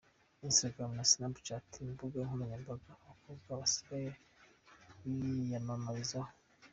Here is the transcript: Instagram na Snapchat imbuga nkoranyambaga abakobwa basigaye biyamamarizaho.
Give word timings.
Instagram 0.47 0.91
na 0.97 1.05
Snapchat 1.11 1.67
imbuga 1.85 2.17
nkoranyambaga 2.27 2.89
abakobwa 3.03 3.49
basigaye 3.61 4.09
biyamamarizaho. 5.01 6.31